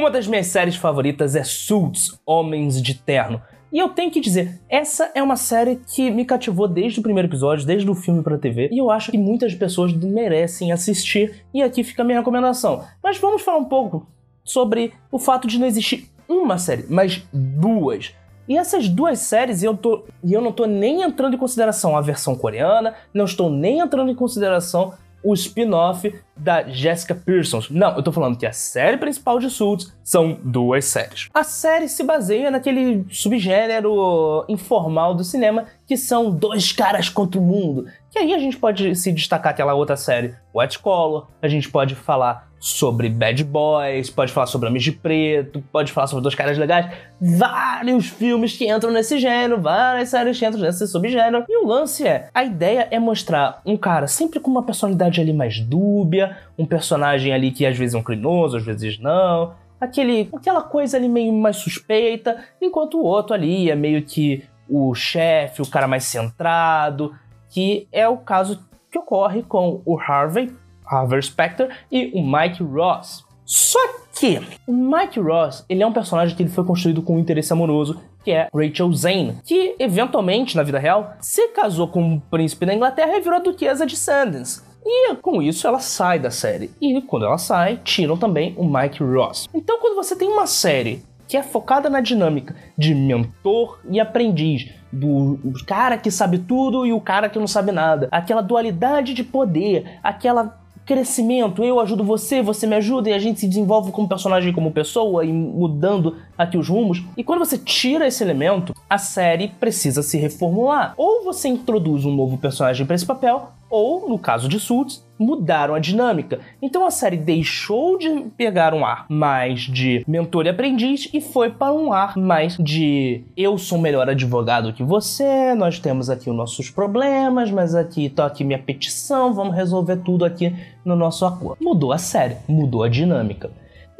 [0.00, 3.42] Uma das minhas séries favoritas é Suits, Homens de Terno.
[3.70, 7.28] E eu tenho que dizer, essa é uma série que me cativou desde o primeiro
[7.28, 11.62] episódio, desde o filme pra TV, e eu acho que muitas pessoas merecem assistir, e
[11.62, 12.82] aqui fica a minha recomendação.
[13.02, 14.06] Mas vamos falar um pouco
[14.42, 18.14] sobre o fato de não existir uma série, mas duas.
[18.48, 22.34] E essas duas séries, eu, tô, eu não tô nem entrando em consideração a versão
[22.34, 26.10] coreana, não estou nem entrando em consideração o spin-off
[26.40, 27.62] da Jessica Pearson.
[27.70, 31.28] Não, eu tô falando que a série principal de Suits são duas séries.
[31.32, 37.44] A série se baseia naquele subgênero informal do cinema que são dois caras contra o
[37.44, 37.86] mundo.
[38.10, 41.94] Que aí a gente pode se destacar aquela outra série, White Collar, a gente pode
[41.94, 46.58] falar sobre Bad Boys, pode falar sobre Homens de Preto, pode falar sobre Dois Caras
[46.58, 46.92] Legais.
[47.18, 51.44] Vários filmes que entram nesse gênero, várias séries que entram nesse subgênero.
[51.48, 55.32] E o lance é, a ideia é mostrar um cara sempre com uma personalidade ali
[55.32, 59.54] mais dúbia, um personagem ali que às vezes é um criminoso, às vezes não.
[59.80, 64.94] Aquele, aquela coisa ali meio mais suspeita, enquanto o outro ali é meio que o
[64.94, 67.14] chefe, o cara mais centrado,
[67.48, 70.54] que é o caso que ocorre com o Harvey
[70.90, 73.24] Harvey Specter e o Mike Ross.
[73.44, 73.78] Só
[74.12, 77.52] que o Mike Ross, ele é um personagem que ele foi construído com um interesse
[77.52, 82.66] amoroso, que é Rachel Zane, que eventualmente, na vida real, se casou com um príncipe
[82.66, 84.64] da Inglaterra e virou a duquesa de Sandens.
[84.84, 86.70] E com isso ela sai da série.
[86.80, 89.48] E quando ela sai, tiram também o Mike Ross.
[89.54, 94.68] Então quando você tem uma série que é focada na dinâmica de mentor e aprendiz,
[94.92, 99.22] do cara que sabe tudo e o cara que não sabe nada, aquela dualidade de
[99.22, 104.08] poder, aquela crescimento, eu ajudo você, você me ajuda e a gente se desenvolve como
[104.08, 107.04] personagem, como pessoa e mudando aqui os rumos.
[107.16, 110.94] E quando você tira esse elemento, a série precisa se reformular.
[110.96, 115.74] Ou você introduz um novo personagem para esse papel, ou, no caso de Suits, mudaram
[115.74, 116.40] a dinâmica.
[116.60, 121.50] Então a série deixou de pegar um ar mais de mentor e aprendiz e foi
[121.50, 126.36] para um ar mais de eu sou melhor advogado que você, nós temos aqui os
[126.36, 131.62] nossos problemas, mas aqui tá aqui minha petição, vamos resolver tudo aqui no nosso acordo.
[131.62, 133.50] Mudou a série, mudou a dinâmica.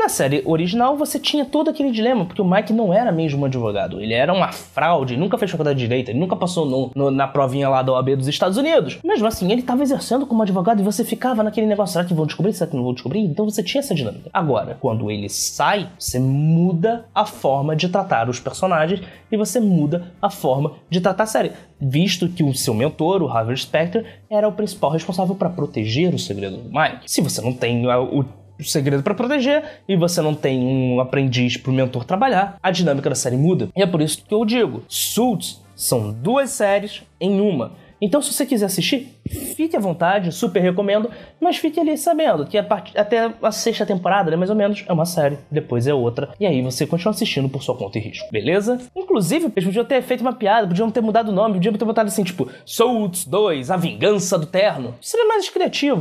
[0.01, 3.45] Na série original, você tinha todo aquele dilema, porque o Mike não era mesmo um
[3.45, 4.01] advogado.
[4.01, 7.29] Ele era uma fraude, nunca fez faculdade de direito, ele nunca passou no, no, na
[7.29, 8.99] provinha lá da OAB dos Estados Unidos.
[9.05, 12.25] Mesmo assim, ele estava exercendo como advogado e você ficava naquele negócio: será que vão
[12.25, 12.55] descobrir?
[12.55, 13.21] Será que não vão descobrir?
[13.21, 14.31] Então você tinha essa dinâmica.
[14.33, 20.15] Agora, quando ele sai, você muda a forma de tratar os personagens e você muda
[20.23, 21.53] a forma de tratar a série.
[21.79, 26.19] Visto que o seu mentor, o Harvey Specter, era o principal responsável para proteger o
[26.19, 27.03] segredo do Mike.
[27.07, 28.25] Se você não tem o
[28.65, 33.17] segredo para proteger e você não tem um aprendiz pro mentor trabalhar, a dinâmica da
[33.17, 33.69] série muda.
[33.77, 37.73] E é por isso que eu digo, Suits são duas séries em uma.
[38.01, 42.57] Então, se você quiser assistir, fique à vontade, super recomendo, mas fique ali sabendo que
[42.57, 42.97] a part...
[42.97, 46.47] até a sexta temporada, né, mais ou menos, é uma série, depois é outra, e
[46.47, 48.79] aí você continua assistindo por sua conta e risco, beleza?
[48.97, 52.09] Inclusive, eles podiam ter feito uma piada, podiam ter mudado o nome, podiam ter botado
[52.09, 54.95] assim, tipo, Suits 2, A Vingança do Terno.
[55.01, 55.99] Seria mais criativo.